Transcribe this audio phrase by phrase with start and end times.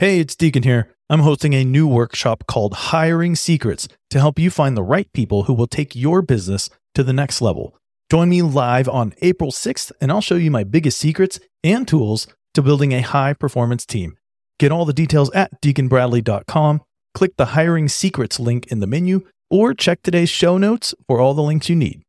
[0.00, 0.94] Hey, it's Deacon here.
[1.10, 5.42] I'm hosting a new workshop called Hiring Secrets to help you find the right people
[5.42, 7.76] who will take your business to the next level.
[8.08, 12.28] Join me live on April 6th, and I'll show you my biggest secrets and tools
[12.54, 14.16] to building a high performance team.
[14.60, 16.82] Get all the details at deaconbradley.com.
[17.12, 21.34] Click the Hiring Secrets link in the menu, or check today's show notes for all
[21.34, 22.02] the links you need.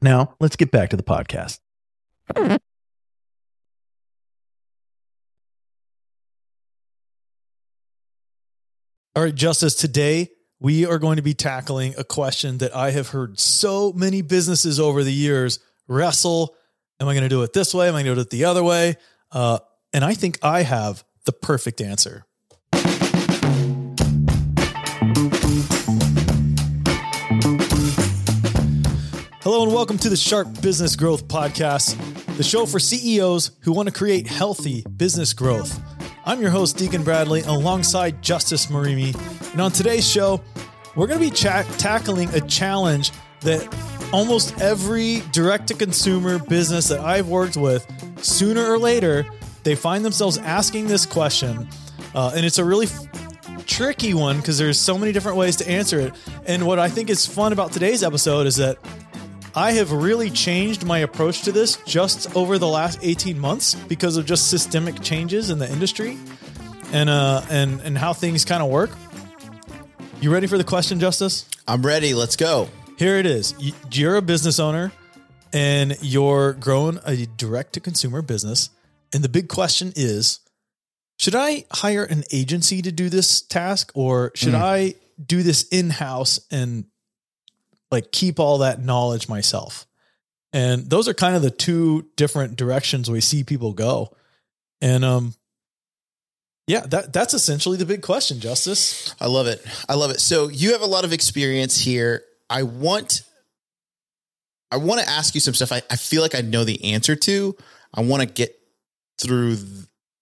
[0.00, 1.58] Now, let's get back to the podcast.
[9.18, 10.28] All right, Justice, today
[10.60, 14.78] we are going to be tackling a question that I have heard so many businesses
[14.78, 15.58] over the years
[15.88, 16.54] wrestle.
[17.00, 17.88] Am I going to do it this way?
[17.88, 18.94] Am I going to do it the other way?
[19.32, 19.58] Uh,
[19.92, 22.26] and I think I have the perfect answer.
[29.42, 31.96] Hello, and welcome to the Sharp Business Growth Podcast,
[32.36, 35.97] the show for CEOs who want to create healthy business growth.
[36.28, 39.14] I'm your host, Deacon Bradley, alongside Justice Marimi.
[39.52, 40.42] And on today's show,
[40.94, 43.66] we're going to be tackling a challenge that
[44.12, 47.86] almost every direct to consumer business that I've worked with,
[48.22, 49.26] sooner or later,
[49.62, 51.66] they find themselves asking this question.
[52.14, 55.66] Uh, and it's a really f- tricky one because there's so many different ways to
[55.70, 56.12] answer it.
[56.44, 58.76] And what I think is fun about today's episode is that
[59.54, 64.16] I have really changed my approach to this just over the last 18 months because
[64.16, 66.18] of just systemic changes in the industry
[66.92, 68.90] and uh and and how things kind of work.
[70.20, 71.48] You ready for the question, Justice?
[71.66, 72.14] I'm ready.
[72.14, 72.68] Let's go.
[72.98, 73.54] Here it is.
[73.92, 74.92] You're a business owner
[75.52, 78.70] and you're growing a direct to consumer business.
[79.12, 80.40] And the big question is
[81.18, 85.90] should I hire an agency to do this task or should I do this in
[85.90, 86.84] house and
[87.90, 89.86] like keep all that knowledge myself?
[90.52, 94.14] And those are kind of the two different directions we see people go.
[94.80, 95.34] And um
[96.66, 99.14] yeah, that that's essentially the big question, Justice.
[99.20, 99.64] I love it.
[99.88, 100.20] I love it.
[100.20, 102.22] So you have a lot of experience here.
[102.50, 103.22] I want
[104.70, 107.16] I want to ask you some stuff I, I feel like I know the answer
[107.16, 107.56] to.
[107.94, 108.54] I want to get
[109.18, 109.66] through th-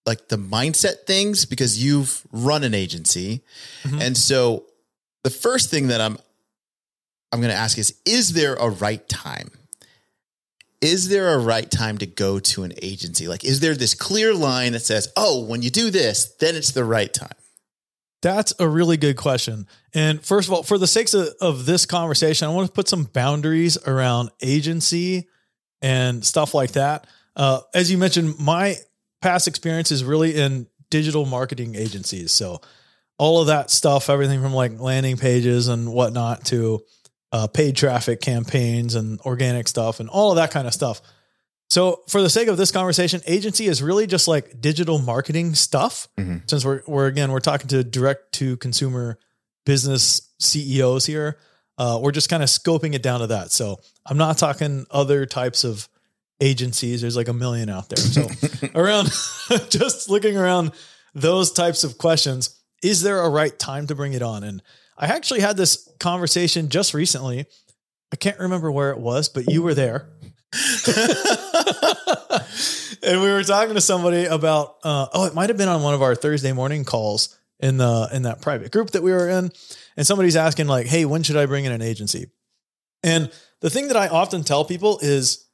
[0.05, 3.43] like the mindset things because you've run an agency.
[3.83, 4.01] Mhm.
[4.01, 4.63] And so
[5.25, 6.17] the first thing that I'm
[7.31, 9.51] I'm going to ask is is there a right time?
[10.79, 13.27] Is there a right time to go to an agency?
[13.27, 16.71] Like is there this clear line that says, "Oh, when you do this, then it's
[16.71, 17.37] the right time."
[18.21, 19.67] That's a really good question.
[19.93, 22.87] And first of all, for the sakes of, of this conversation, I want to put
[22.87, 25.27] some boundaries around agency
[25.81, 27.05] and stuff like that.
[27.35, 28.75] Uh, as you mentioned, my
[29.21, 32.31] past experience is really in digital marketing agencies.
[32.31, 32.61] So
[33.17, 36.81] all of that stuff, everything from like landing pages and whatnot to
[37.31, 41.01] uh, paid traffic campaigns and organic stuff and all of that kind of stuff.
[41.69, 46.07] So for the sake of this conversation, agency is really just like digital marketing stuff.
[46.17, 46.49] Mhm.
[46.49, 49.19] Since we're we're again we're talking to direct to consumer
[49.65, 51.37] business CEOs here,
[51.77, 53.51] uh, we're just kind of scoping it down to that.
[53.51, 55.89] So I'm not talking other types of
[56.39, 57.01] agencies.
[57.01, 57.97] There's like a million out there.
[57.97, 58.27] So
[58.75, 59.07] around
[59.69, 60.71] just looking around
[61.13, 64.43] those types of questions, is there a right time to bring it on?
[64.45, 64.61] And
[64.97, 67.45] I actually had this conversation just recently.
[68.11, 70.09] I can't remember where it was, but you were there.
[73.03, 75.93] and we were talking to somebody about uh, oh it might have been on one
[75.93, 79.51] of our thursday morning calls in the in that private group that we were in
[79.97, 82.27] and somebody's asking like hey when should i bring in an agency
[83.03, 83.29] and
[83.59, 85.45] the thing that i often tell people is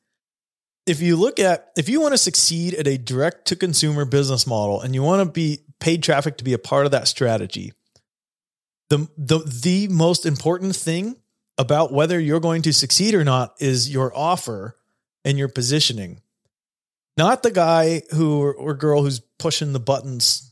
[0.85, 4.45] if you look at if you want to succeed at a direct to consumer business
[4.45, 7.73] model and you want to be paid traffic to be a part of that strategy
[8.97, 11.15] the the the most important thing
[11.57, 14.75] about whether you're going to succeed or not is your offer
[15.25, 16.21] and your positioning.
[17.17, 20.51] Not the guy who or, girl who's pushing the buttons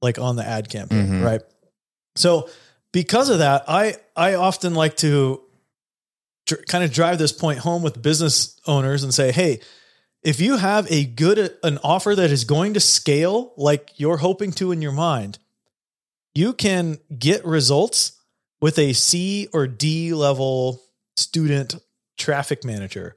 [0.00, 1.24] like on the ad campaign, Mhm.
[1.24, 1.40] right?
[2.14, 2.48] So
[2.92, 5.42] because of that, I I often like to
[6.46, 9.60] dr- kind of drive this point home with business owners and say, "Hey,
[10.22, 14.52] if you have a good an offer that is going to scale like you're hoping
[14.52, 15.38] to in your mind,
[16.36, 18.12] you can get results
[18.60, 20.82] with a C or D level
[21.16, 21.76] student
[22.18, 23.14] traffic manager,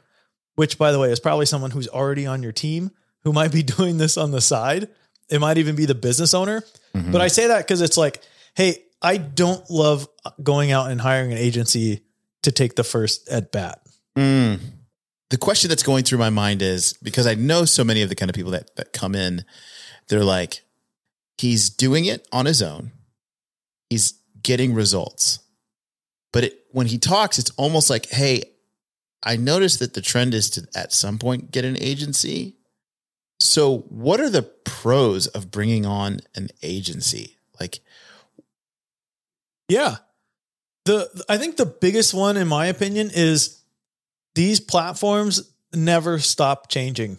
[0.55, 2.91] which by the way is probably someone who's already on your team
[3.23, 4.87] who might be doing this on the side.
[5.29, 6.63] It might even be the business owner.
[6.95, 7.11] Mhm.
[7.11, 8.21] But I say that because it's like,
[8.55, 10.07] hey, I don't love
[10.41, 12.01] going out and hiring an agency
[12.43, 13.81] to take the first at bat.
[14.17, 14.59] Mm.
[15.29, 18.15] The question that's going through my mind is because I know so many of the
[18.15, 19.45] kind of people that, that come in,
[20.07, 20.61] they're like,
[21.37, 22.91] he's doing it on his own.
[23.89, 25.39] He's getting results.
[26.31, 28.43] But it, when he talks, it's almost like, hey,
[29.23, 32.55] I noticed that the trend is to at some point get an agency.
[33.39, 37.37] So, what are the pros of bringing on an agency?
[37.59, 37.79] Like,
[39.67, 39.97] Yeah.
[40.85, 43.61] The I think the biggest one in my opinion is
[44.35, 47.17] these platforms never stop changing.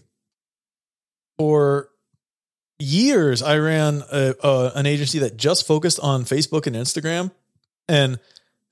[1.39, 1.91] For
[2.81, 7.31] years I ran a, a, an agency that just focused on Facebook and Instagram
[7.89, 8.19] and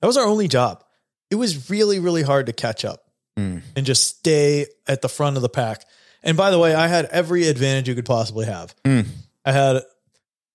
[0.01, 0.83] that was our only job.
[1.29, 3.05] It was really really hard to catch up
[3.37, 3.61] Mm.
[3.75, 5.85] and just stay at the front of the pack.
[6.23, 8.75] And by the way, I had every advantage you could possibly have.
[8.83, 9.05] Mm.
[9.45, 9.81] I had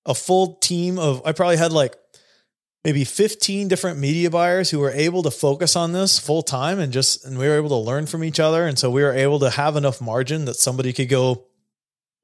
[0.05, 1.97] a full team of I probably had like
[2.85, 6.93] maybe 15 different media buyers who were able to focus on this full time and
[6.93, 9.39] just and we were able to learn from each other and so we were able
[9.39, 11.45] to have enough margin that somebody could go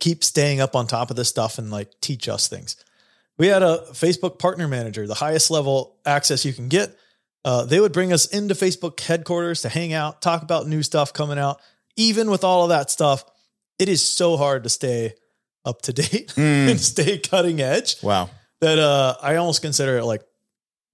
[0.01, 2.77] keep staying up on top of this stuff and like teach us things.
[3.39, 6.97] We had a Facebook partner manager, the highest level access you can get.
[7.45, 11.13] Uh, they would bring us into Facebook headquarters to hang out, talk about new stuff
[11.13, 11.59] coming out.
[11.97, 13.25] Even with all of that stuff,
[13.79, 15.15] it is so hard to stay
[15.65, 16.71] up to date Mm.
[16.71, 18.29] and stay cutting edge Wow.
[18.61, 20.23] that uh, I almost consider it like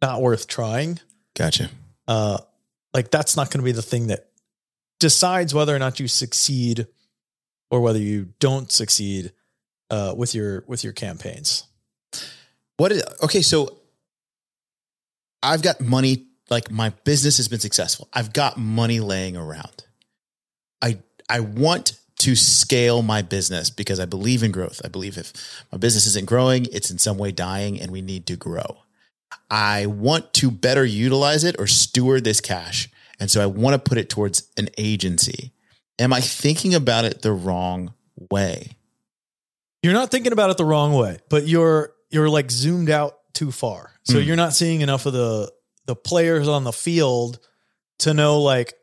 [0.02, 1.00] not worth trying.
[1.34, 1.68] Gotcha.
[2.06, 2.38] Uh,
[2.94, 4.28] like that's not going to be the thing that
[5.00, 6.86] decides whether or not you succeed
[7.70, 9.32] or whether you don't succeed
[9.90, 11.64] uh, with your with your campaigns.
[12.76, 13.42] What is okay?
[13.42, 13.78] So
[15.42, 16.26] I've got money.
[16.48, 18.08] Like my business has been successful.
[18.12, 19.84] I've got money laying around.
[20.82, 20.98] I
[21.28, 24.80] I want to scale my business because I believe in growth.
[24.84, 25.32] I believe if
[25.70, 28.78] my business isn't growing, it's in some way dying, and we need to grow.
[29.50, 33.88] I want to better utilize it or steward this cash, and so I want to
[33.88, 35.52] put it towards an agency.
[35.98, 37.94] Am I thinking about it the wrong
[38.30, 38.72] way?
[39.82, 43.50] You're not thinking about it the wrong way, but you're you're like zoomed out too
[43.52, 43.92] far.
[44.04, 44.26] So Hmm.
[44.26, 45.52] you're not seeing enough of the
[45.86, 47.38] the players on the field
[48.00, 48.74] to know like,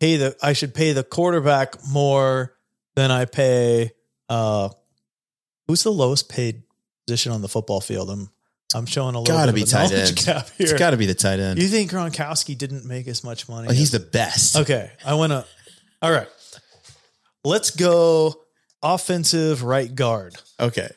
[0.00, 2.54] hey, the I should pay the quarterback more
[2.96, 3.92] than I pay
[4.28, 4.70] uh
[5.66, 6.62] who's the lowest paid
[7.06, 8.10] position on the football field?
[8.10, 8.30] I'm
[8.74, 10.16] I'm showing a little Gotta bit be tight end.
[10.24, 10.78] gap It's here.
[10.78, 11.60] got to be the tight end.
[11.60, 13.66] you think Gronkowski didn't make as much money?
[13.68, 14.56] Oh, he's as- the best.
[14.56, 15.44] Okay, I want to.
[16.02, 16.28] All right,
[17.44, 18.34] let's go
[18.82, 20.36] offensive right guard.
[20.58, 20.88] Okay.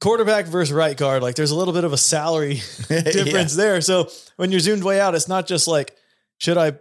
[0.00, 1.22] Quarterback versus right guard.
[1.22, 2.54] Like, there's a little bit of a salary
[2.88, 3.80] difference there.
[3.80, 5.96] So when you're zoomed way out, it's not just like,
[6.38, 6.72] should I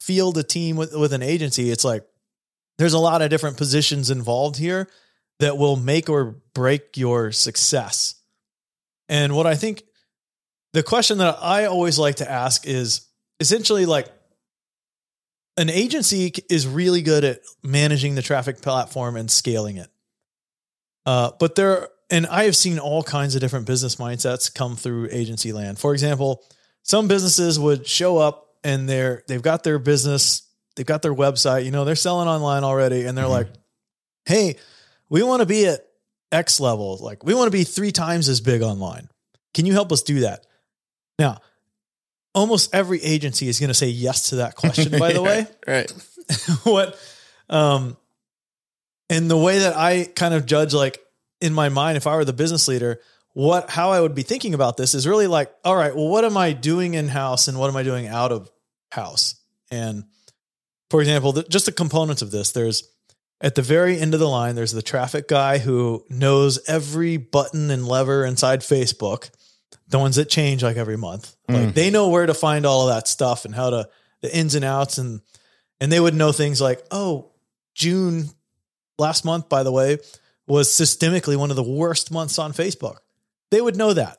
[0.00, 1.70] field a team with with an agency?
[1.70, 2.04] It's like
[2.78, 4.88] there's a lot of different positions involved here
[5.38, 8.16] that will make or break your success.
[9.08, 9.84] And what I think
[10.72, 13.08] the question that I always like to ask is
[13.40, 14.08] essentially like
[15.56, 19.88] an agency is really good at managing the traffic platform and scaling it.
[21.04, 25.08] Uh, but there, and I have seen all kinds of different business mindsets come through
[25.10, 25.78] agency land.
[25.78, 26.42] For example,
[26.82, 30.42] some businesses would show up and they're they've got their business,
[30.76, 33.30] they've got their website, you know, they're selling online already, and they're Mhm.
[33.30, 33.48] like,
[34.24, 34.56] "Hey,
[35.08, 35.84] we want to be at
[36.30, 39.08] X level, like we want to be three times as big online.
[39.54, 40.46] Can you help us do that?"
[41.18, 41.40] Now,
[42.34, 44.98] almost every agency is going to say yes to that question.
[44.98, 45.92] By the way, right.
[46.64, 46.98] what
[47.48, 47.96] um
[49.10, 50.98] and the way that I kind of judge like
[51.40, 53.00] in my mind if I were the business leader
[53.34, 56.24] what how I would be thinking about this is really like all right well what
[56.24, 58.50] am I doing in house and what am I doing out of
[58.90, 59.36] house
[59.70, 60.04] and
[60.90, 62.88] for example the, just the components of this there's
[63.40, 67.70] at the very end of the line there's the traffic guy who knows every button
[67.70, 69.30] and lever inside Facebook
[69.92, 71.74] the ones that change like every month like Mm.
[71.74, 73.88] they know where to find all of that stuff and how to
[74.22, 75.20] the ins and outs and
[75.80, 77.30] and they would know things like, oh,
[77.74, 78.28] June
[78.98, 79.98] last month, by the way,
[80.46, 82.98] was systemically one of the worst months on Facebook.
[83.50, 84.18] They would know that.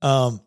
[0.00, 0.40] Um,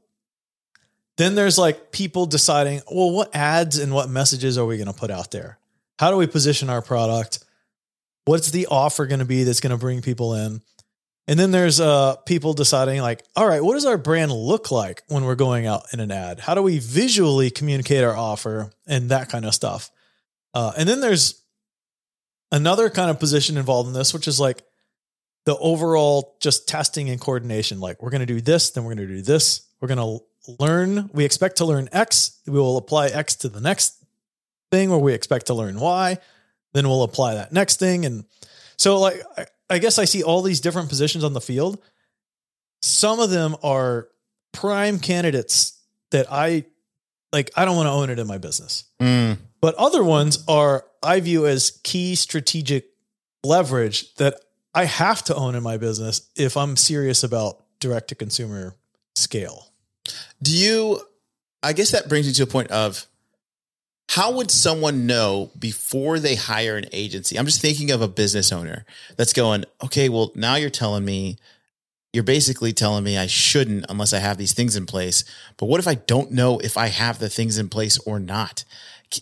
[1.17, 4.93] then there's like people deciding, well, what ads and what messages are we going to
[4.93, 5.59] put out there?
[5.99, 7.45] How do we position our product?
[8.25, 10.61] What's the offer going to be that's going to bring people in?
[11.29, 15.03] And then there's uh, people deciding, like, all right, what does our brand look like
[15.09, 16.39] when we're going out in an ad?
[16.39, 19.91] How do we visually communicate our offer and that kind of stuff?
[20.55, 21.43] Uh, and then there's
[22.51, 24.63] another kind of position involved in this, which is like
[25.45, 27.79] the overall just testing and coordination.
[27.79, 29.67] Like we're going to do this, then we're going to do this.
[29.79, 31.11] We're going to learn.
[31.13, 32.41] We expect to learn X.
[32.47, 34.03] We will apply X to the next
[34.71, 36.17] thing where we expect to learn Y.
[36.73, 38.03] Then we'll apply that next thing.
[38.07, 38.25] And
[38.77, 39.21] so, like,
[39.69, 41.81] I, guess I see all these different positions on the field.
[42.81, 44.07] Some of them are
[44.53, 45.79] prime candidates
[46.11, 46.65] that I
[47.31, 47.51] like.
[47.55, 48.85] I don't want to own it in my business.
[48.99, 49.37] Mm.
[49.61, 52.85] But other ones are I view as key strategic
[53.43, 54.35] leverage that
[54.73, 58.75] I have to own in my business if I'm serious about direct to consumer
[59.15, 59.71] scale.
[60.41, 61.01] Do you?
[61.61, 63.05] I guess that brings me to a point of
[64.09, 67.37] how would someone know before they hire an agency?
[67.37, 68.83] I'm just thinking of a business owner
[69.17, 71.37] that's going, okay, well, now you're telling me,
[72.11, 75.23] you're basically telling me I shouldn't unless I have these things in place.
[75.57, 78.63] But what if I don't know if I have the things in place or not?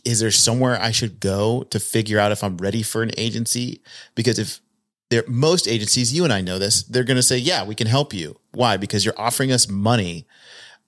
[0.06, 3.82] Is there somewhere I should go to figure out if I'm ready for an agency?
[4.15, 4.62] Because if
[5.10, 7.88] there, most agencies, you and I know this, they're going to say, yeah, we can
[7.88, 8.39] help you.
[8.53, 8.77] Why?
[8.77, 10.25] Because you're offering us money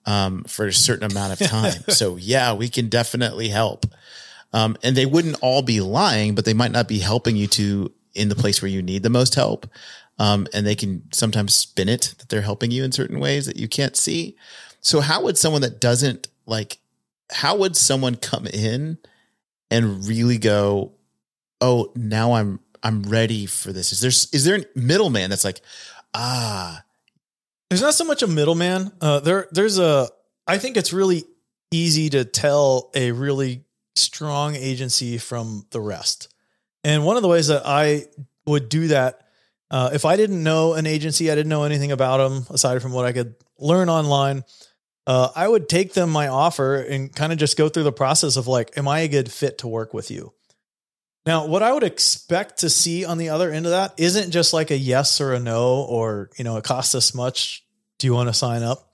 [0.06, 1.80] um, for a certain amount of time.
[1.88, 3.86] so yeah, we can definitely help.
[4.52, 7.92] Um, and they wouldn't all be lying, but they might not be helping you to
[8.14, 9.66] in the place where you need the most help.
[10.18, 13.56] Um, and they can sometimes spin it that they're helping you in certain ways that
[13.56, 14.36] you can't see.
[14.80, 16.78] So how would someone that doesn't like,
[17.30, 18.98] how would someone come in
[19.70, 20.92] and really go,
[21.62, 23.92] Oh, now I'm, I'm ready for this.
[23.92, 25.60] Is there, is there a middleman that's like,
[26.14, 26.82] ah,
[27.70, 28.92] there's not so much a middleman.
[29.00, 30.08] Uh, there, there's a.
[30.46, 31.24] I think it's really
[31.70, 36.34] easy to tell a really strong agency from the rest.
[36.82, 38.06] And one of the ways that I
[38.46, 39.20] would do that,
[39.70, 42.92] uh, if I didn't know an agency, I didn't know anything about them aside from
[42.92, 44.42] what I could learn online.
[45.06, 48.36] Uh, I would take them my offer and kind of just go through the process
[48.36, 50.32] of like, am I a good fit to work with you?
[51.30, 54.52] Now, what I would expect to see on the other end of that isn't just
[54.52, 57.64] like a yes or a no, or, you know, it costs this much.
[58.00, 58.90] Do you want to sign up?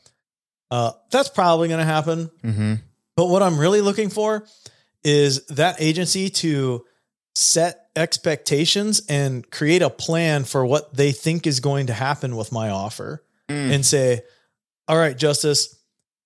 [0.71, 2.31] Uh, that's probably going to happen.
[2.45, 2.75] mm-hmm.
[3.17, 4.47] But what I'm really looking for
[5.03, 6.85] is that agency to
[7.35, 12.53] set expectations and create a plan for what they think is going to happen with
[12.53, 13.73] my offer Mm.
[13.77, 14.21] and say,
[14.89, 15.75] all right, Justice,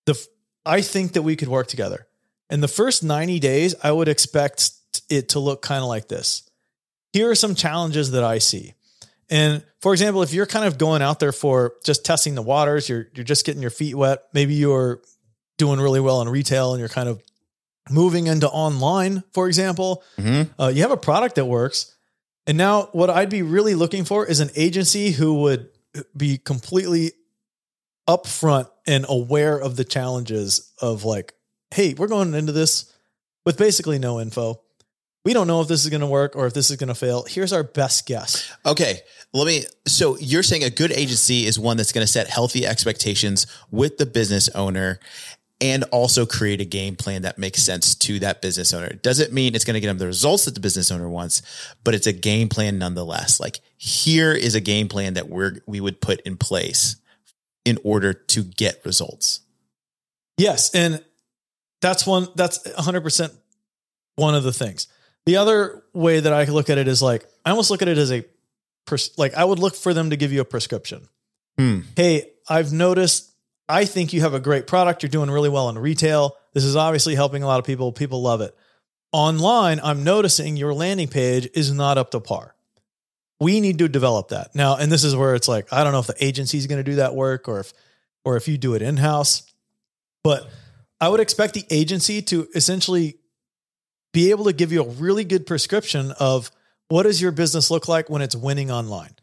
[0.06, 0.18] the,
[0.66, 2.08] I think that we could work together.
[2.50, 4.72] In the first 90 days, I would expect
[5.08, 6.48] it to look kind of like this.
[7.12, 8.74] Here are some challenges that I see.
[9.28, 12.88] And for example, if you're kind of going out there for just testing the waters,
[12.88, 15.00] you're you're just getting your feet wet, maybe you're
[15.58, 17.22] doing really well in retail and you're kind of
[17.88, 20.60] moving into online, for example, Mm-hmm.
[20.60, 21.94] uh, you have a product that works.
[22.46, 25.68] And now, what I'd be really looking for is an agency who would
[26.16, 27.12] be completely
[28.08, 31.34] upfront and aware of the challenges of like,
[31.72, 32.92] hey, we're going into this
[33.44, 34.60] with basically no info.
[35.24, 36.94] We don't know if this is going to work or if this is going to
[36.94, 37.24] fail.
[37.28, 38.50] Here's our best guess.
[38.64, 39.00] Okay,
[39.34, 39.64] let me.
[39.86, 43.98] So you're saying a good agency is one that's going to set healthy expectations with
[43.98, 44.98] the business owner
[45.60, 48.86] and also create a game plan that makes sense to that business owner.
[48.86, 51.42] It doesn't mean it's going to get them the results that the business owner wants,
[51.84, 53.40] but it's a game plan nonetheless.
[53.40, 56.96] Like here is a game plan that we're we would put in place
[57.64, 59.40] in order to get results.
[60.38, 61.04] Yes, and
[61.82, 63.36] that's one that's 100%
[64.16, 64.88] one of the things.
[65.26, 67.98] The other way that I look at it is like I almost look at it
[67.98, 68.24] as a
[68.86, 71.08] pres- like I would look for them to give you a prescription.
[71.58, 71.80] Hmm.
[71.96, 73.30] Hey, I've noticed
[73.68, 75.02] I think you have a great product.
[75.02, 76.36] You're doing really well in retail.
[76.54, 77.92] This is obviously helping a lot of people.
[77.92, 78.56] People love it.
[79.12, 82.54] Online, I'm noticing your landing page is not up to par.
[83.40, 84.54] We need to develop that.
[84.54, 86.82] Now, and this is where it's like I don't know if the agency is going
[86.82, 87.72] to do that work or if
[88.24, 89.44] or if you do it in-house.
[90.22, 90.48] But
[91.00, 93.19] I would expect the agency to essentially
[94.12, 96.50] be able to give you a really good prescription of
[96.88, 99.14] what does your business look like when it's winning online?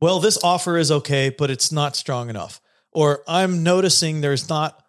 [0.00, 2.60] Well, this offer is okay, but it's not strong enough.
[2.92, 4.82] Or I'm noticing there's not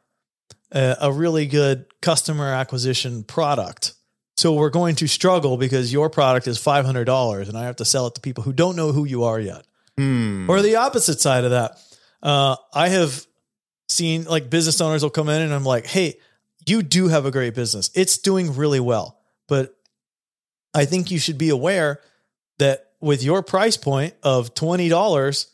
[0.72, 3.94] a, a really good customer acquisition product.
[4.38, 8.08] So we're going to struggle because your product is $500 and I have to sell
[8.08, 9.66] it to people who don't know who you are yet.
[9.98, 10.50] Hmm.
[10.50, 11.78] Or the opposite side of that.
[12.22, 13.26] Uh, I have
[13.90, 16.20] seen like business owners will come in and I'm like, hey,
[16.66, 17.90] you do have a great business.
[17.96, 19.19] It's doing really well.
[19.50, 19.76] But
[20.74, 22.00] I think you should be aware
[22.60, 25.48] that with your price point of $20,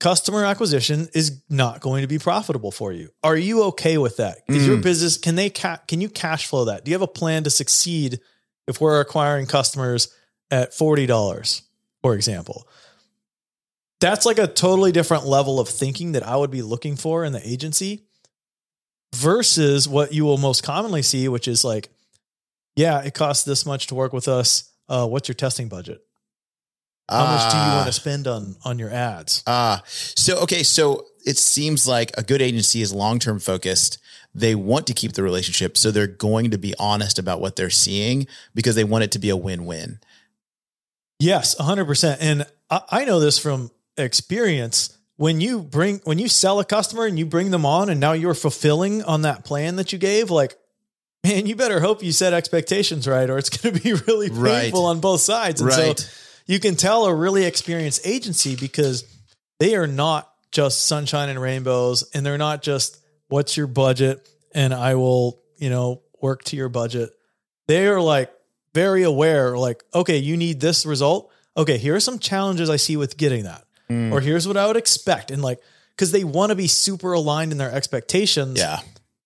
[0.00, 3.10] customer acquisition is not going to be profitable for you.
[3.22, 4.38] Are you okay with that?
[4.48, 4.82] Is your Mm.
[4.82, 6.84] business can they ca- can you cash flow that?
[6.84, 8.18] Do you have a plan to succeed
[8.66, 10.08] if we're acquiring customers
[10.50, 11.62] at $40,
[12.02, 12.66] for example?
[14.00, 17.34] That's like a totally different level of thinking that I would be looking for in
[17.34, 18.06] the agency
[19.14, 21.90] versus what you will most commonly see, which is like,
[22.76, 24.70] yeah, it costs this much to work with us.
[24.88, 26.00] Uh, what's your testing budget?
[27.08, 27.74] How much do you Ah.
[27.76, 29.42] want to spend on on your ads?
[29.46, 33.98] Ah, so okay, so it seems like a good agency is long term focused.
[34.32, 37.68] They want to keep the relationship, so they're going to be honest about what they're
[37.68, 39.98] seeing because they want it to be a win win.
[41.18, 42.20] Yes, hundred percent.
[42.22, 44.96] And I, I know this from experience.
[45.16, 48.12] When you bring when you sell a customer and you bring them on, and now
[48.12, 50.56] you're fulfilling on that plan that you gave, like,
[51.24, 54.42] man, you better hope you set expectations right, or it's going to be really painful
[54.84, 54.90] Right.
[54.90, 55.60] on both sides.
[55.60, 55.98] And Right.
[55.98, 56.06] so
[56.46, 59.04] you can tell a really experienced agency because
[59.58, 62.98] they are not just sunshine and rainbows, and they're not just
[63.28, 67.10] what's your budget, and I will, you know, work to your budget.
[67.68, 68.32] they are like
[68.74, 71.30] very aware, like, okay, you need this result.
[71.56, 73.64] Okay, here are some challenges I see with getting that.
[73.88, 74.10] Mm.
[74.12, 75.30] Or here's what I would expect.
[75.30, 75.60] And like,
[75.94, 78.80] because they want to be super aligned in their expectations yeah.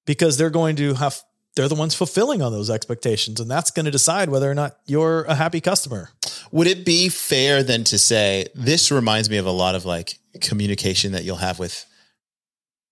[0.04, 1.22] because they're going to have
[1.56, 4.76] they're the ones fulfilling on those expectations and that's going to decide whether or not
[4.86, 6.10] you're a happy customer
[6.50, 10.18] Would it be fair then to say this reminds me of a lot of like
[10.40, 11.86] communication that you'll have with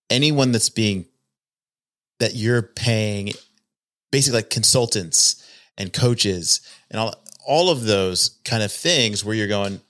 [0.09, 1.05] anyone that's being
[2.19, 3.31] that you're paying
[4.11, 5.43] basically like consultants
[5.77, 7.13] and coaches and all
[7.45, 9.81] all of those kind of things where you're going,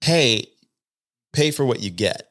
[0.00, 0.46] hey,
[1.32, 2.30] pay for what you get.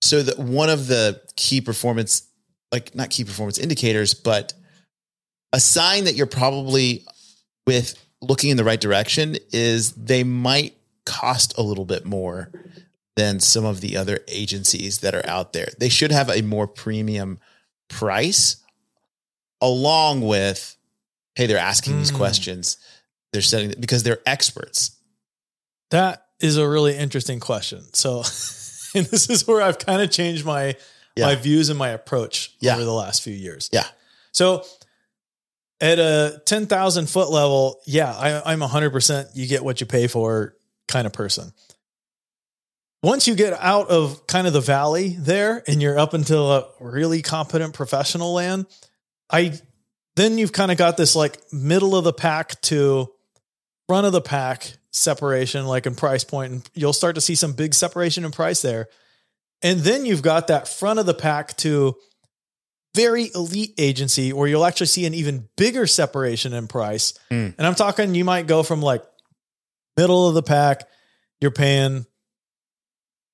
[0.00, 2.26] So that one of the key performance,
[2.72, 4.54] like not key performance indicators, but
[5.52, 7.04] a sign that you're probably
[7.66, 12.50] with looking in the right direction is they might cost a little bit more
[13.16, 15.68] than some of the other agencies that are out there.
[15.78, 17.38] They should have a more premium
[17.88, 18.56] price
[19.60, 20.76] along with
[21.34, 22.16] hey they're asking these Mm.
[22.16, 22.76] questions
[23.32, 24.92] they're setting because they're experts
[25.90, 28.18] that is a really interesting question so
[28.94, 30.74] and this is where i've kind of changed my
[31.16, 31.26] Yeah.
[31.26, 32.74] my views and my approach Yeah.
[32.74, 33.86] over the last few years Yeah.
[34.32, 34.64] so
[35.82, 40.54] at a 10,000 foot level, yeah, I, I'm 100% you get what you pay for
[40.86, 41.52] kind of person.
[43.02, 46.68] Once you get out of kind of the valley there and you're up until a
[46.78, 48.66] really competent professional land,
[49.28, 49.58] I
[50.14, 53.10] then you've kind of got this like middle of the pack to
[53.88, 57.54] front of the pack separation, like in price point, and you'll start to see some
[57.54, 58.88] big separation in price there.
[59.62, 61.96] And then you've got that front of the pack to
[62.94, 67.14] very elite agency where you'll actually see an even bigger separation in price.
[67.30, 67.54] Mm.
[67.56, 69.02] And I'm talking, you might go from like
[69.96, 70.88] middle of the pack,
[71.40, 72.06] you're paying,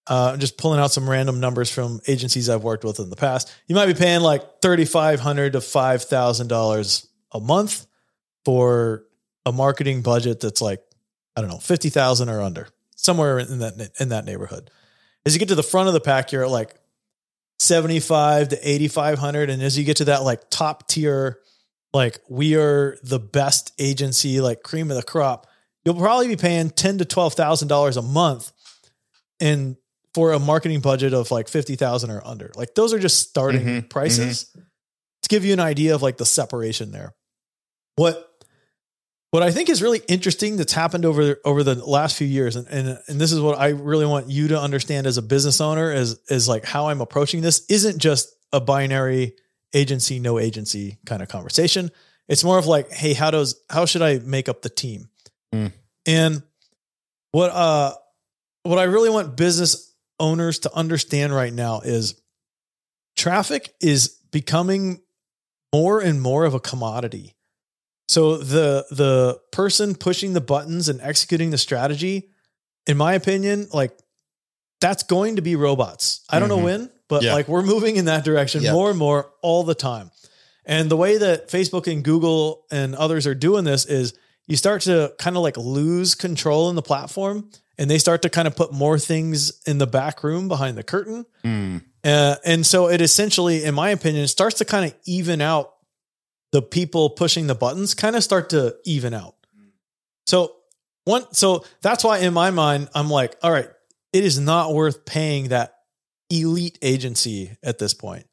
[0.09, 3.17] uh, I'm just pulling out some random numbers from agencies I've worked with in the
[3.17, 3.53] past.
[3.67, 7.87] You might be paying like 3,500 to $5,000 a month
[8.45, 9.05] for
[9.45, 10.81] a marketing budget that's like,
[11.37, 14.71] I don't know, 50,000 or under, somewhere in that, in that neighborhood.
[15.27, 16.75] As you get to the front of the pack, you're at like
[17.59, 21.39] 75 to 8500 and as you get to that like top tier
[21.93, 25.47] like we are the best agency like cream of the crop
[25.85, 28.53] you'll probably be paying 10 to 12,000 dollars a month
[29.41, 29.77] and
[30.15, 32.51] for a marketing budget of like 50,000 or under.
[32.57, 34.51] Like those are just starting Mhm, prices.
[34.55, 37.15] To give you an idea of like the separation there.
[37.97, 38.28] What
[39.31, 42.67] what I think is really interesting that's happened over over the last few years, and,
[42.69, 45.93] and and this is what I really want you to understand as a business owner
[45.93, 49.35] is is like how I'm approaching this isn't just a binary
[49.75, 51.91] agency no agency kind of conversation.
[52.29, 55.09] It's more of like, hey, how does how should I make up the team?
[55.55, 55.73] Mm.
[56.07, 56.43] And
[57.33, 57.95] what uh
[58.63, 62.21] what I really want business owners to understand right now is
[63.17, 65.01] traffic is becoming
[65.73, 67.35] more and more of a commodity.
[68.09, 72.31] So the the person pushing the buttons and executing the strategy,
[72.87, 73.93] in my opinion, like
[74.81, 76.21] that's going to be robots.
[76.31, 76.57] I don't Mhm.
[76.57, 77.35] know when, but Yeah.
[77.35, 78.73] like we're moving in that direction Yep.
[78.73, 80.11] more and more all the time.
[80.65, 84.15] And the way that Facebook and Google and others are doing this is
[84.47, 88.31] you start to kind of like lose control in the platform and they start to
[88.31, 91.27] kind of put more things in the back room behind the curtain.
[91.45, 91.83] Mm.
[92.05, 95.73] Uh, and so it essentially, in my opinion, starts to kind of even out
[96.53, 99.35] the people pushing the buttons, kind of start to even out.
[100.27, 100.55] So
[101.05, 103.69] one, so that's why in my mind, I'm like, all right,
[104.13, 105.75] it is not worth paying that
[106.31, 108.27] elite agency at this point.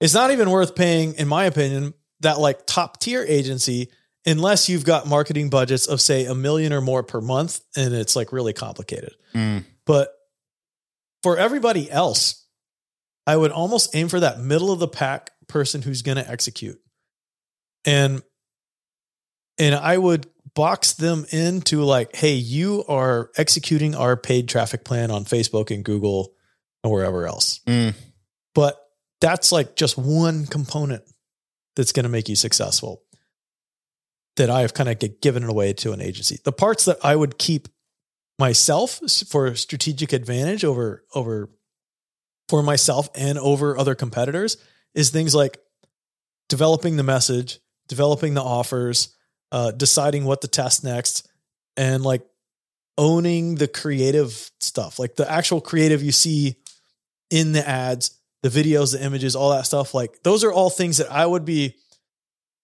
[0.00, 3.90] It's not even worth paying, in my opinion, that like top tier agency
[4.26, 8.16] unless you've got marketing budgets of say a million or more per month and it's
[8.16, 9.14] like really complicated.
[9.34, 9.64] Mm.
[9.84, 10.08] But
[11.22, 12.46] for everybody else,
[13.26, 16.80] I would almost aim for that middle of the pack person who's going to execute.
[17.84, 18.22] And
[19.58, 25.10] and I would box them into like, hey, you are executing our paid traffic plan
[25.10, 26.32] on Facebook and Google
[26.82, 27.60] and wherever else.
[27.66, 27.94] Mm.
[28.54, 28.76] But
[29.20, 31.02] that's like just one component
[31.76, 33.02] that's going to make you successful
[34.36, 36.38] that I have kind of given it away to an agency.
[36.44, 37.68] The parts that I would keep
[38.38, 41.50] myself for strategic advantage over over
[42.48, 44.56] for myself and over other competitors
[44.94, 45.58] is things like
[46.48, 49.14] developing the message, developing the offers,
[49.52, 51.28] uh, deciding what to test next,
[51.76, 52.22] and like
[52.96, 56.56] owning the creative stuff, like the actual creative you see
[57.30, 59.94] in the ads, the videos, the images, all that stuff.
[59.94, 61.76] Like those are all things that I would be,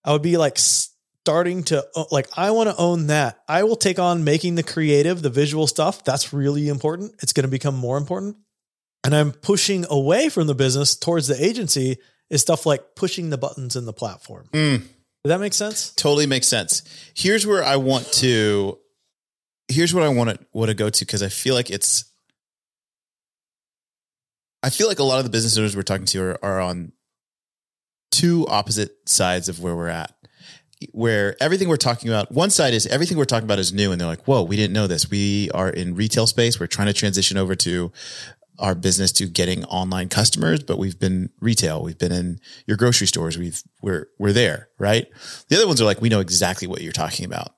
[0.04, 2.26] I would be like starting to like.
[2.36, 3.40] I want to own that.
[3.48, 6.04] I will take on making the creative, the visual stuff.
[6.04, 7.14] That's really important.
[7.22, 8.36] It's going to become more important.
[9.04, 13.38] And I'm pushing away from the business towards the agency is stuff like pushing the
[13.38, 14.48] buttons in the platform.
[14.52, 14.82] Mm.
[15.24, 15.92] Does that make sense?
[15.94, 16.82] Totally makes sense.
[17.14, 18.78] Here's where I want to.
[19.68, 22.04] Here's what I want to want to go to because I feel like it's.
[24.62, 26.92] I feel like a lot of the business owners we're talking to are, are on
[28.10, 30.14] two opposite sides of where we're at.
[30.92, 34.00] Where everything we're talking about, one side is everything we're talking about is new, and
[34.00, 35.10] they're like, "Whoa, we didn't know this.
[35.10, 36.58] We are in retail space.
[36.58, 37.92] We're trying to transition over to
[38.60, 41.82] our business to getting online customers, but we've been retail.
[41.82, 43.36] We've been in your grocery stores.
[43.36, 45.06] We've we're we're there, right?
[45.48, 47.54] The other ones are like, we know exactly what you're talking about,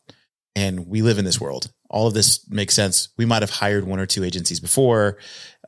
[0.57, 1.71] and we live in this world.
[1.91, 3.11] All of this makes sense.
[3.19, 5.19] We might have hired one or two agencies before.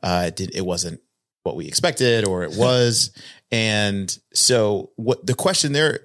[0.01, 1.01] Uh, it, did, it wasn't
[1.43, 3.11] what we expected, or it was,
[3.51, 5.99] and so what the question they're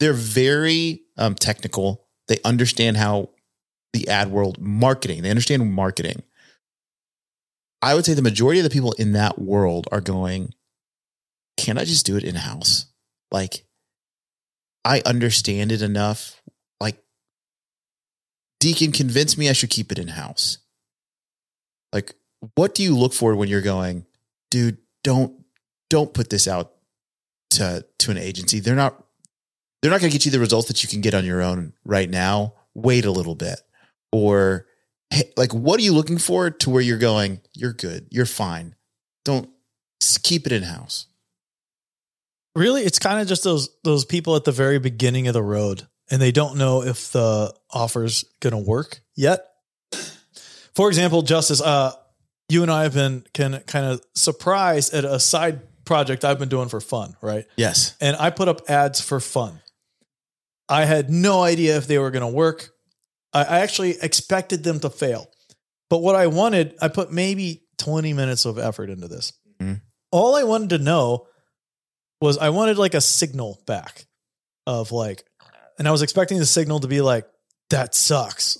[0.00, 2.06] they're very um, technical.
[2.28, 3.30] They understand how
[3.92, 5.22] the ad world marketing.
[5.22, 6.22] They understand marketing
[7.86, 10.52] I would say the majority of the people in that world are going,
[11.56, 12.86] can I just do it in house?
[13.30, 13.64] Like,
[14.84, 16.42] I understand it enough.
[16.80, 17.00] Like,
[18.58, 20.58] Deacon convinced me I should keep it in house.
[21.92, 22.16] Like,
[22.56, 24.04] what do you look for when you're going,
[24.50, 25.44] dude, don't,
[25.88, 26.72] don't put this out
[27.50, 28.58] to, to an agency.
[28.58, 29.00] They're not,
[29.80, 31.72] they're not going to get you the results that you can get on your own
[31.84, 32.54] right now.
[32.74, 33.60] Wait a little bit.
[34.10, 34.66] Or,
[35.36, 38.74] like what are you looking for to where you're going you're good you're fine
[39.24, 39.48] don't
[40.22, 41.06] keep it in house
[42.56, 45.86] really it's kind of just those those people at the very beginning of the road
[46.10, 49.44] and they don't know if the offer's going to work yet.
[50.74, 51.92] For example justice uh
[52.48, 56.48] you and i have been can kind of surprised at a side project i've been
[56.48, 57.46] doing for fun right?
[57.56, 57.96] Yes.
[58.00, 59.60] And i put up ads for fun.
[60.68, 62.70] I had no idea if they were going to work
[63.32, 65.30] I actually expected them to fail.
[65.88, 69.32] But what I wanted, I put maybe 20 minutes of effort into this.
[69.60, 69.74] Mm-hmm.
[70.10, 71.26] All I wanted to know
[72.20, 74.06] was I wanted like a signal back
[74.66, 75.24] of like,
[75.78, 77.26] and I was expecting the signal to be like,
[77.70, 78.58] that sucks.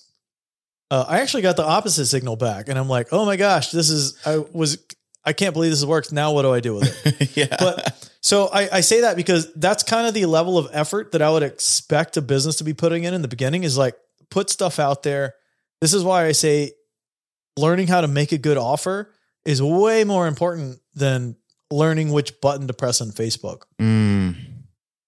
[0.90, 3.90] Uh, I actually got the opposite signal back, and I'm like, oh my gosh, this
[3.90, 4.84] is, I was,
[5.24, 6.12] I can't believe this works.
[6.12, 7.36] Now what do I do with it?
[7.36, 7.56] yeah.
[7.58, 11.22] But so I, I say that because that's kind of the level of effort that
[11.22, 13.96] I would expect a business to be putting in in the beginning is like,
[14.30, 15.34] put stuff out there.
[15.80, 16.72] This is why I say
[17.56, 19.12] learning how to make a good offer
[19.44, 21.36] is way more important than
[21.70, 23.62] learning which button to press on Facebook.
[23.80, 24.36] Mm.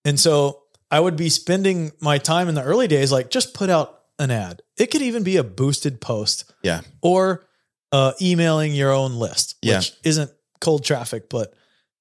[0.05, 3.71] And so I would be spending my time in the early days, like just put
[3.71, 4.63] out an ad.
[4.77, 6.53] It could even be a boosted post.
[6.63, 6.81] Yeah.
[7.03, 7.47] Or
[7.93, 10.09] uh, emailing your own list, which yeah.
[10.09, 11.55] isn't cold traffic, but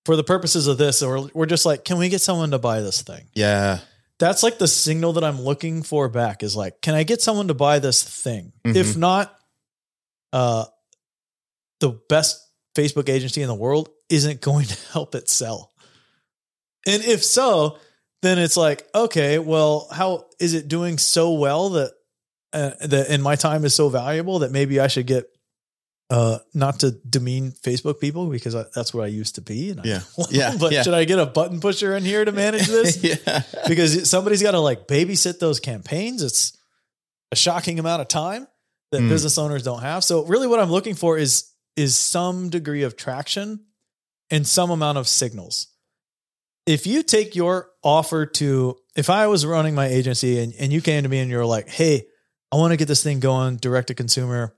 [0.06, 2.82] for the purposes of this, we're, we're just like, can we get someone to buy
[2.82, 3.27] this thing?
[3.34, 3.80] Yeah
[4.19, 7.49] that's like the signal that I'm looking for back is like, can I get someone
[7.49, 8.51] to buy this thing?
[8.65, 8.77] Mm-hmm.
[8.77, 9.34] If not,
[10.34, 10.65] uh,
[11.80, 12.43] the best
[12.75, 15.71] Facebook agency in the world isn't going to help it sell.
[16.88, 17.80] And if so,
[18.21, 21.91] then it's like, okay, well, how is it doing so well that
[22.53, 25.25] uh, that in my time is so valuable that maybe I should get
[26.10, 29.72] uh, not to demean Facebook people because I, that's what I used to be.
[29.72, 30.02] And yeah.
[30.20, 30.56] I, yeah.
[30.60, 30.84] but yeah.
[30.84, 33.04] should I get a button pusher in here to manage this?
[33.26, 33.43] yeah.
[33.67, 36.24] Because somebody's got to like babysit those campaigns.
[36.24, 36.58] It's
[37.32, 38.48] a shocking amount of time
[38.91, 39.10] that mm.
[39.10, 40.04] business owners don't have.
[40.04, 43.65] So really what I'm looking for is, is some degree of traction
[44.32, 45.67] and some amount of signals.
[46.65, 50.82] If you take your offer to, if I was running my agency and, and you
[50.82, 52.08] came to me and you're like, Hey,
[52.52, 54.56] I want to get this thing going direct to consumer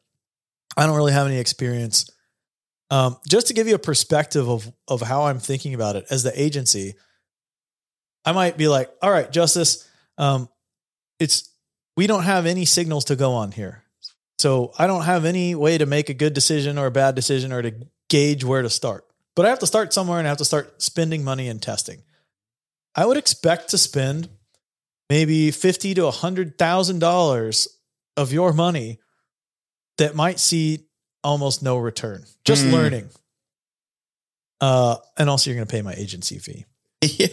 [0.80, 2.10] I don't really have any experience.
[2.89, 6.24] Um, just to give you a perspective of of how I'm thinking about it as
[6.24, 6.96] the agency,
[8.24, 9.88] I might be like, all right, Justice,
[10.18, 10.50] um,
[11.20, 11.54] it's
[11.98, 13.84] we don't have any signals to go on here.
[14.39, 17.52] So I don't have any way to make a good decision or a bad decision
[17.52, 17.74] or to
[18.10, 19.06] gauge where to start.
[19.36, 22.04] But I have to start somewhere and I have to start spending money and testing.
[22.96, 24.30] I would expect to spend
[25.10, 27.68] maybe fifty to a hundred thousand dollars
[28.15, 29.00] of your money
[30.00, 30.88] that might see
[31.24, 32.72] almost no return, just mm.
[32.72, 33.10] learning.
[34.60, 36.66] Uh, and also you're going to pay my agency fee.
[37.02, 37.28] Yeah.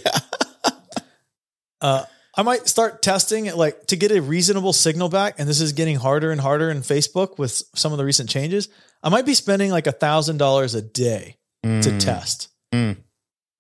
[1.81, 2.05] uh,
[2.37, 5.37] I might start testing it like to get a reasonable signal back.
[5.39, 8.69] And this is getting harder and harder in Facebook with some of the recent changes.
[9.03, 11.83] I might be spending like a thousand dollars a day mm.
[11.83, 12.49] to test.
[12.73, 12.99] Mm.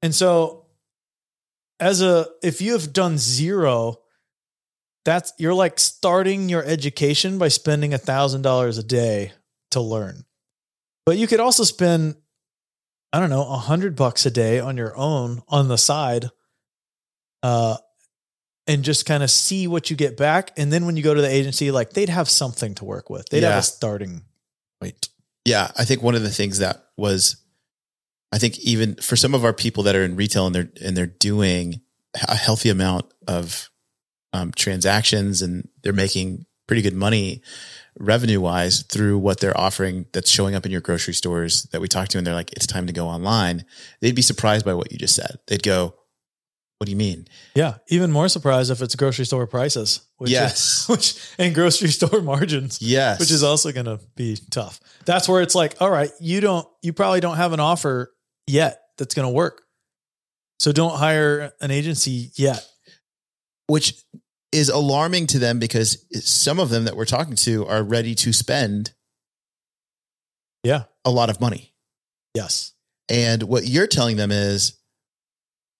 [0.02, 0.66] And so
[1.80, 3.98] as a, if you have done zero
[5.06, 9.32] that's you're like starting your education by spending a thousand dollars a day
[9.70, 10.24] to learn.
[11.06, 12.16] But you could also spend,
[13.12, 16.28] I don't know, a hundred bucks a day on your own on the side,
[17.44, 17.76] uh,
[18.66, 20.50] and just kind of see what you get back.
[20.56, 23.28] And then when you go to the agency, like they'd have something to work with.
[23.28, 23.50] They'd yeah.
[23.50, 24.22] have a starting
[24.80, 25.08] point.
[25.44, 27.36] Yeah, I think one of the things that was,
[28.32, 30.96] I think even for some of our people that are in retail and they're and
[30.96, 31.80] they're doing
[32.26, 33.70] a healthy amount of
[34.36, 37.42] um, transactions and they're making pretty good money
[37.98, 41.88] revenue wise through what they're offering that's showing up in your grocery stores that we
[41.88, 43.64] talk to and they're like it's time to go online
[44.00, 45.94] they'd be surprised by what you just said they'd go
[46.78, 50.00] what do you mean Yeah, even more surprised if it's grocery store prices.
[50.18, 50.82] Which Yes.
[50.82, 52.82] is, which and grocery store margins.
[52.82, 54.78] yes which is also going to be tough.
[55.06, 58.12] That's where it's like, all right, you don't, you probably don't have an offer
[58.46, 59.62] yet that's going to work.
[60.58, 62.62] So don't hire an agency yet.
[63.68, 63.94] which
[64.52, 68.32] is alarming to them because some of them that we're talking to are ready to
[68.32, 68.92] spend
[70.64, 70.84] Yeah.
[71.04, 71.72] a lot of money
[72.34, 72.72] Yes.
[73.08, 74.74] And what you're telling them is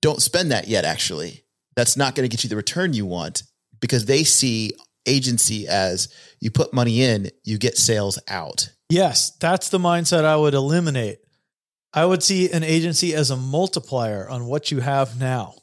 [0.01, 1.45] don't spend that yet, actually.
[1.75, 3.43] That's not going to get you the return you want
[3.79, 4.73] because they see
[5.05, 6.09] agency as
[6.41, 8.71] you put money in, you get sales out.
[8.89, 9.33] Yes.
[9.39, 11.19] That's the mindset I would eliminate.
[11.93, 15.57] I would see an agency as a multiplier on what you have now,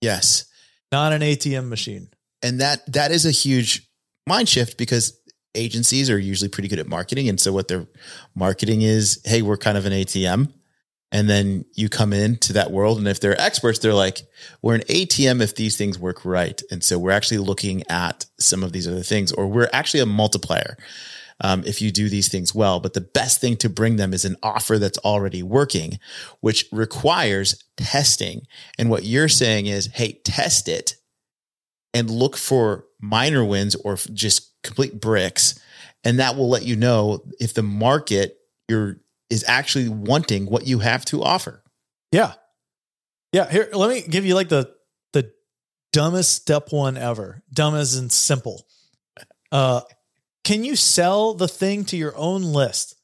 [0.00, 0.44] Yes.
[0.92, 2.08] not an ATM machine.
[2.42, 3.88] And that that is a huge
[4.26, 5.18] mind shift because
[5.54, 7.28] agencies are usually pretty good at marketing.
[7.28, 7.86] And so what their
[8.34, 10.52] marketing is, hey, we're kind of an ATM.
[11.12, 12.98] And then you come into that world.
[12.98, 14.22] And if they're experts, they're like,
[14.60, 16.60] we're an ATM if these things work right.
[16.70, 20.06] And so we're actually looking at some of these other things, or we're actually a
[20.06, 20.76] multiplier
[21.40, 22.80] um, if you do these things well.
[22.80, 26.00] But the best thing to bring them is an offer that's already working,
[26.40, 28.42] which requires testing.
[28.78, 30.95] And what you're saying is, hey, test it
[31.96, 35.58] and look for minor wins or just complete bricks.
[36.04, 38.36] And that will let you know if the market
[38.68, 38.98] you're
[39.30, 41.64] is actually wanting what you have to offer.
[42.12, 42.34] Yeah.
[43.32, 43.50] Yeah.
[43.50, 44.74] Here, let me give you like the
[45.14, 45.32] the
[45.92, 47.42] dumbest step one ever.
[47.50, 48.66] Dumb as in simple.
[49.50, 49.80] Uh
[50.44, 52.94] can you sell the thing to your own list?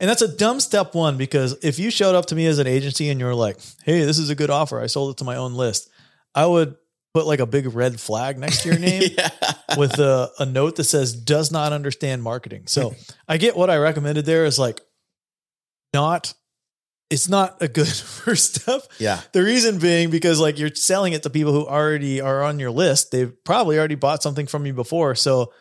[0.00, 2.66] And that's a dumb step one because if you showed up to me as an
[2.66, 5.36] agency and you're like, hey, this is a good offer, I sold it to my
[5.36, 5.88] own list,
[6.34, 6.76] I would
[7.14, 9.30] put like a big red flag next to your name yeah.
[9.78, 12.64] with a, a note that says does not understand marketing.
[12.66, 12.94] So
[13.28, 14.80] I get what I recommended there is like
[15.94, 16.34] not
[17.10, 18.82] it's not a good first step.
[18.98, 19.20] yeah.
[19.32, 22.70] The reason being because like you're selling it to people who already are on your
[22.70, 23.12] list.
[23.12, 25.14] They've probably already bought something from you before.
[25.14, 25.52] So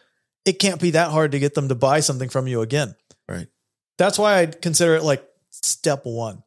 [0.46, 2.96] it can't be that hard to get them to buy something from you again.
[3.30, 3.48] Right.
[3.98, 6.44] That's why I'd consider it like step one.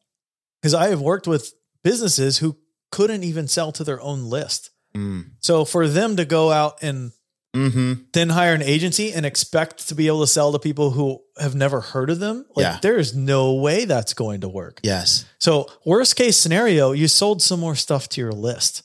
[0.60, 1.52] Because I have worked with
[1.84, 2.56] businesses who
[2.90, 4.70] couldn't even sell to their own list.
[4.96, 5.30] Mm.
[5.40, 7.12] So for them to go out and
[7.54, 11.20] hmm then hire an agency and expect to be able to sell to people who
[11.38, 12.78] have never heard of them, like Yeah.
[12.82, 14.80] there is no way that's going to work.
[14.82, 15.24] Yes.
[15.38, 18.82] So worst case scenario, you sold some more stuff to your list,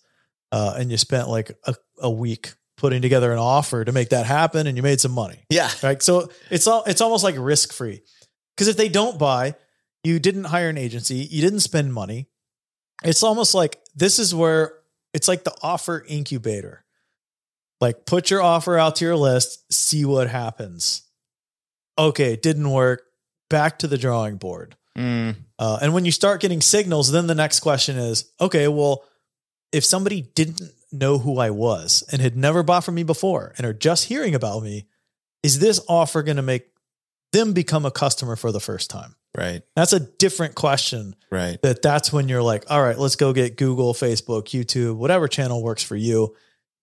[0.52, 4.26] uh, and you spent like a, a week putting together an offer to make that
[4.26, 5.46] happen, and you made some money.
[5.50, 5.70] Yeah.
[5.84, 6.02] Right.
[6.02, 8.02] So it's all it's almost like risk free,
[8.56, 9.56] because if they don't buy,
[10.04, 12.30] you didn't hire an agency, you didn't spend money.
[13.04, 14.74] It's almost like this is where
[15.14, 16.84] it's like the offer incubator.
[17.80, 21.04] Like put your offer out to your list, see what happens.
[21.98, 23.04] Okay, it didn't work.
[23.50, 24.76] Back to the drawing board.
[24.98, 25.36] Mm.
[25.58, 29.04] Uh, and when you start getting signals, then the next question is okay, well,
[29.72, 33.66] if somebody didn't know who I was and had never bought from me before and
[33.66, 34.88] are just hearing about me,
[35.44, 36.68] is this offer going to make
[37.32, 39.16] them become a customer for the first time?
[39.38, 39.62] Right.
[39.76, 41.16] That's a different question.
[41.30, 41.62] Right.
[41.62, 45.64] That that's when you're like, all right, let's go get Google, Facebook, YouTube, whatever channel
[45.64, 46.36] works for you,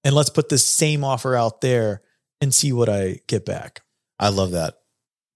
[0.02, 2.02] and let's put this same offer out there
[2.40, 3.82] and see what I get back.
[4.18, 4.78] I love that.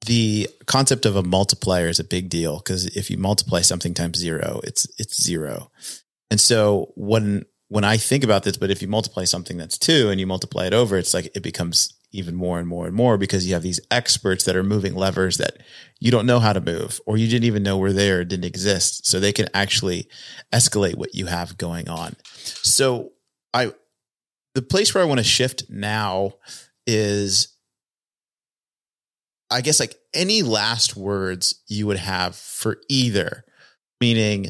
[0.07, 4.18] The concept of a multiplier is a big deal because if you multiply something times
[4.18, 5.70] zero, it's it's zero.
[6.31, 10.11] And so when when I think about this, but if you multiply something that's two
[10.11, 13.16] and you multiply it over, it's like it becomes even more and more and more
[13.16, 15.59] because you have these experts that are moving levers that
[15.98, 19.07] you don't know how to move or you didn't even know were there didn't exist.
[19.07, 20.09] So they can actually
[20.53, 22.16] escalate what you have going on.
[22.35, 23.12] So
[23.55, 23.72] I
[24.55, 26.35] the place where I want to shift now
[26.87, 27.57] is
[29.51, 33.44] I guess like any last words you would have for either,
[34.01, 34.48] meaning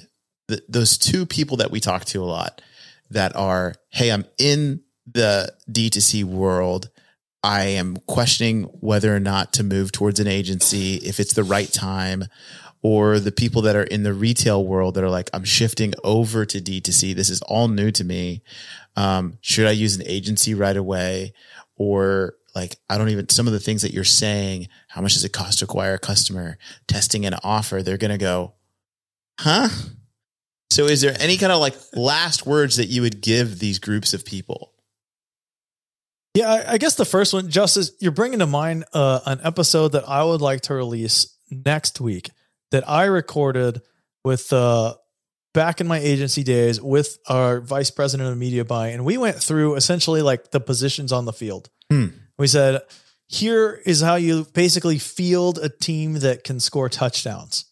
[0.49, 2.63] th- those two people that we talk to a lot
[3.11, 6.89] that are, hey, I'm in the D2C world.
[7.43, 11.73] I am questioning whether or not to move towards an agency, if it's the right
[11.73, 12.25] time,
[12.83, 16.45] or the people that are in the retail world that are like, I'm shifting over
[16.45, 17.15] to D2C.
[17.15, 18.43] This is all new to me.
[18.97, 21.33] Um, should I use an agency right away?
[21.77, 25.25] Or like, I don't even, some of the things that you're saying, how much does
[25.25, 28.55] it cost to acquire a customer, testing an offer, they're going to go,
[29.39, 29.69] huh?
[30.71, 34.15] So is there any kind of like last words that you would give these groups
[34.15, 34.72] of people?
[36.35, 39.93] Yeah, I, I guess the first one, Justice, you're bringing to mind uh, an episode
[39.93, 42.31] that I would like to release next week
[42.71, 43.83] that I recorded
[44.25, 44.95] with uh,
[45.53, 49.37] back in my agency days with our vice president of media buying, and we went
[49.37, 51.69] through essentially like the positions on the field.
[51.91, 52.07] Hmm.
[52.39, 52.81] We said,
[53.29, 57.67] here is how you basically field a team that can score touchdowns.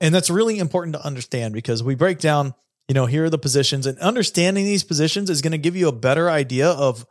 [0.00, 2.54] And that's really important to understand because we break down,
[2.88, 5.88] you know, here are the positions and understanding these positions is going to give you
[5.88, 7.06] a better idea of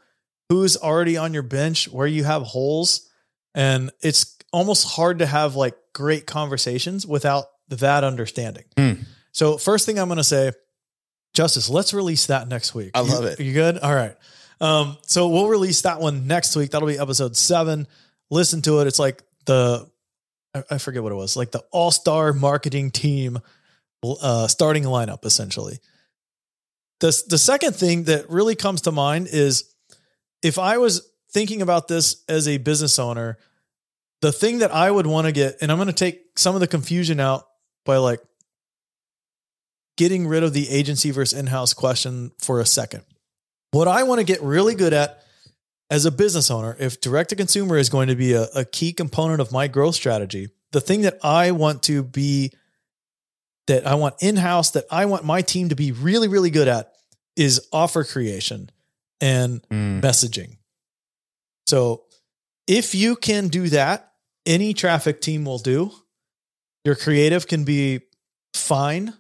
[0.54, 3.10] who's already on your bench, where you have holes.
[3.56, 8.66] And it's almost hard to have like great conversations without that understanding.
[8.78, 8.94] Hmm.
[9.32, 10.52] So, first thing I'm going to say,
[11.34, 12.92] Justice, let's release that next week.
[12.94, 13.39] I love You- it.
[13.39, 13.80] You good?
[13.80, 14.16] All right.
[14.62, 16.72] Um, so we'll release that one next week.
[16.72, 17.88] That'll be episode seven.
[18.30, 18.88] Listen to it.
[18.88, 19.89] It's like the
[20.54, 23.39] I- I forget what it was, like the all star marketing team
[24.04, 25.80] uh, starting lineup, essentially.
[27.00, 29.73] The, the second thing that really comes to mind is
[30.43, 33.38] if I was thinking about this as a business owner,
[34.21, 36.62] the thing that I would want to get, and I'm going to take some of
[36.62, 37.45] the confusion out
[37.86, 38.19] by like
[39.97, 43.03] getting rid of the agency versus in house question for a second.
[43.71, 45.23] What I want to get really good at
[45.89, 48.93] as a business owner, if direct to consumer is going to be a, a key
[48.93, 52.51] component of my growth strategy, the thing that I want to be,
[53.67, 56.67] that I want in house, that I want my team to be really, really good
[56.67, 56.93] at
[57.36, 58.69] is offer creation
[59.21, 60.02] and Mm.
[60.02, 60.58] messaging.
[61.67, 62.04] So
[62.67, 64.12] if you can do that,
[64.45, 65.91] any traffic team will do.
[66.86, 68.02] Your creative can be
[68.54, 69.13] fine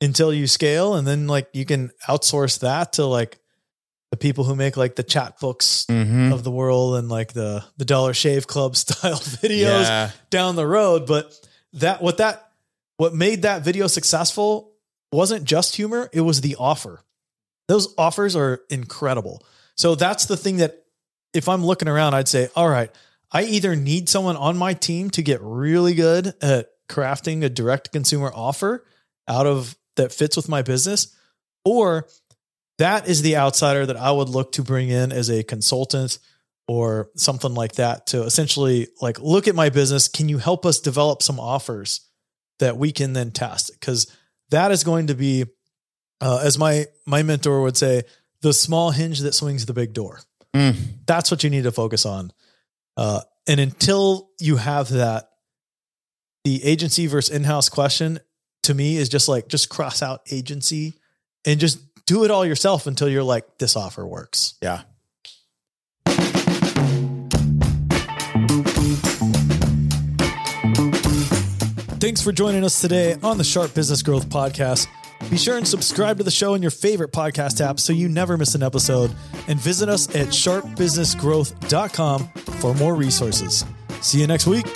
[0.00, 3.38] until you scale, and then like you can outsource that to like
[4.10, 6.32] the people who make like the Chatbooks Mhm.
[6.32, 10.10] of the world and like the the Dollar Shave Club style videos Yeah.
[10.30, 11.06] down the road.
[11.06, 11.32] But
[11.74, 12.48] that what that
[12.96, 14.72] what made that video successful
[15.10, 17.02] wasn't just humor, it was the offer.
[17.68, 19.44] Those offers are incredible.
[19.76, 20.84] So that's the thing that
[21.32, 22.90] if I'm looking around, I'd say, all right,
[23.32, 27.92] I either need someone on my team to get really good at crafting a direct
[27.92, 28.84] consumer offer
[29.26, 31.16] out of that fits with my business,
[31.64, 32.06] or
[32.78, 36.18] that is the outsider that I would look to bring in as a consultant
[36.66, 40.08] or something like that to essentially like look at my business.
[40.08, 42.08] Can you help us develop some offers
[42.58, 43.72] that we can then test?
[43.78, 44.10] Because
[44.50, 45.44] that is going to be,
[46.20, 48.02] uh, as my my mentor would say,
[48.40, 50.20] the small hinge that swings the big door.
[50.54, 50.76] Mm.
[51.06, 52.32] That's what you need to focus on.
[52.96, 55.30] Uh, and until you have that,
[56.44, 58.20] the agency versus in-house question
[58.62, 60.94] to me is just like just cross out agency
[61.44, 64.54] and just do it all yourself until you're like this offer works.
[64.62, 64.82] Yeah.
[72.00, 74.86] Thanks for joining us today on the Sharp Business Growth Podcast.
[75.30, 78.36] Be sure and subscribe to the show in your favorite podcast app so you never
[78.36, 79.10] miss an episode.
[79.48, 83.64] And visit us at sharpbusinessgrowth.com for more resources.
[84.00, 84.66] See you next week.